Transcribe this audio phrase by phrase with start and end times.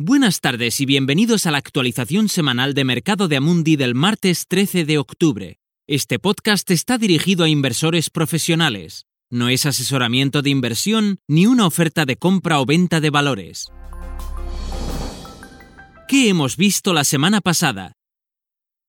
[0.00, 4.84] Buenas tardes y bienvenidos a la actualización semanal de mercado de Amundi del martes 13
[4.84, 5.58] de octubre.
[5.88, 9.06] Este podcast está dirigido a inversores profesionales.
[9.28, 13.72] No es asesoramiento de inversión ni una oferta de compra o venta de valores.
[16.06, 17.97] ¿Qué hemos visto la semana pasada?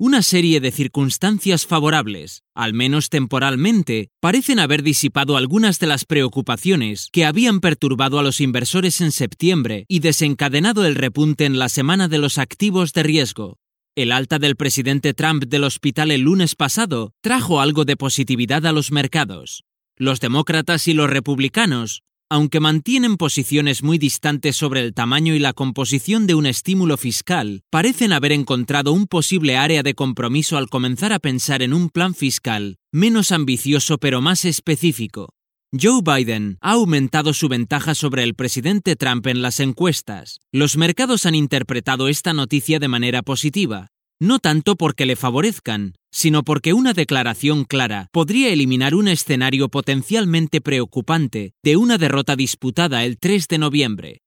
[0.00, 7.08] Una serie de circunstancias favorables, al menos temporalmente, parecen haber disipado algunas de las preocupaciones
[7.10, 12.06] que habían perturbado a los inversores en septiembre y desencadenado el repunte en la semana
[12.06, 13.58] de los activos de riesgo.
[13.96, 18.72] El alta del presidente Trump del hospital el lunes pasado trajo algo de positividad a
[18.72, 19.64] los mercados.
[19.96, 25.52] Los demócratas y los republicanos aunque mantienen posiciones muy distantes sobre el tamaño y la
[25.52, 31.12] composición de un estímulo fiscal, parecen haber encontrado un posible área de compromiso al comenzar
[31.12, 35.34] a pensar en un plan fiscal menos ambicioso pero más específico.
[35.70, 40.40] Joe Biden ha aumentado su ventaja sobre el presidente Trump en las encuestas.
[40.50, 43.88] Los mercados han interpretado esta noticia de manera positiva,
[44.20, 50.60] no tanto porque le favorezcan, sino porque una declaración clara podría eliminar un escenario potencialmente
[50.60, 54.20] preocupante de una derrota disputada el 3 de noviembre.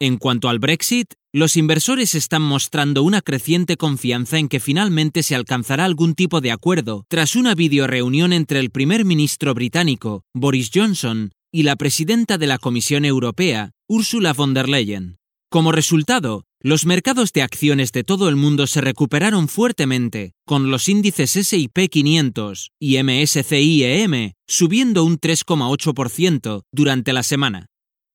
[0.00, 5.34] En cuanto al Brexit, los inversores están mostrando una creciente confianza en que finalmente se
[5.34, 11.30] alcanzará algún tipo de acuerdo tras una videoreunión entre el primer ministro británico, Boris Johnson,
[11.52, 15.18] y la presidenta de la Comisión Europea, Ursula von der Leyen.
[15.50, 20.88] Como resultado, los mercados de acciones de todo el mundo se recuperaron fuertemente, con los
[20.88, 27.66] índices S&P 500 y MSCI subiendo un 3,8% durante la semana.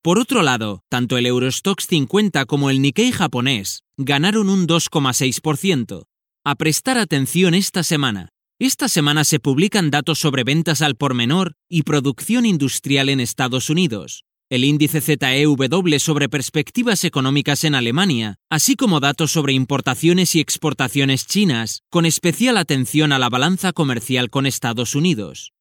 [0.02, 6.04] Por otro lado, tanto el Eurostox 50 como el Nikkei japonés ganaron un 2,6%.
[6.44, 8.30] A prestar atención esta semana.
[8.58, 13.68] Esta semana se publican datos sobre ventas al por menor y producción industrial en Estados
[13.68, 20.40] Unidos, el índice ZEW sobre perspectivas económicas en Alemania, así como datos sobre importaciones y
[20.40, 25.52] exportaciones chinas, con especial atención a la balanza comercial con Estados Unidos.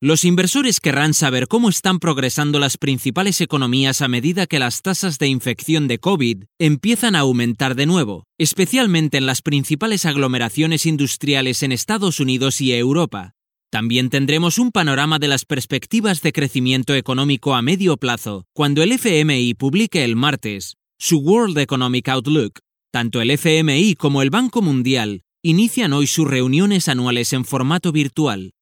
[0.00, 5.18] Los inversores querrán saber cómo están progresando las principales economías a medida que las tasas
[5.18, 11.62] de infección de COVID empiezan a aumentar de nuevo, especialmente en las principales aglomeraciones industriales
[11.62, 13.34] en Estados Unidos y Europa,
[13.72, 18.92] también tendremos un panorama de las perspectivas de crecimiento económico a medio plazo cuando el
[18.92, 22.58] FMI publique el martes su World Economic Outlook.
[22.92, 28.52] Tanto el FMI como el Banco Mundial inician hoy sus reuniones anuales en formato virtual.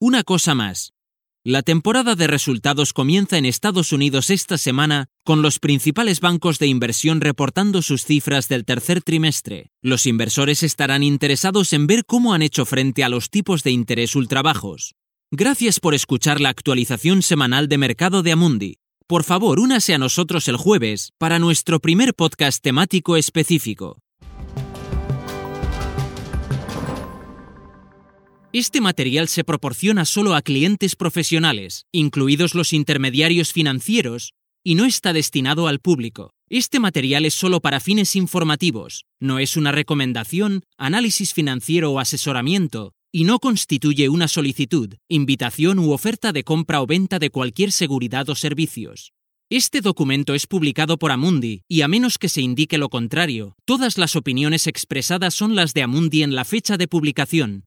[0.00, 0.94] Una cosa más,
[1.46, 6.66] la temporada de resultados comienza en Estados Unidos esta semana con los principales bancos de
[6.66, 9.70] inversión reportando sus cifras del tercer trimestre.
[9.80, 14.16] Los inversores estarán interesados en ver cómo han hecho frente a los tipos de interés
[14.16, 14.96] ultrabajos.
[15.30, 18.78] Gracias por escuchar la actualización semanal de Mercado de Amundi.
[19.06, 24.02] Por favor, únase a nosotros el jueves para nuestro primer podcast temático específico.
[28.58, 34.32] Este material se proporciona solo a clientes profesionales, incluidos los intermediarios financieros,
[34.64, 36.32] y no está destinado al público.
[36.48, 42.94] Este material es solo para fines informativos, no es una recomendación, análisis financiero o asesoramiento,
[43.12, 48.26] y no constituye una solicitud, invitación u oferta de compra o venta de cualquier seguridad
[48.30, 49.12] o servicios.
[49.50, 53.98] Este documento es publicado por Amundi y a menos que se indique lo contrario, todas
[53.98, 57.66] las opiniones expresadas son las de Amundi en la fecha de publicación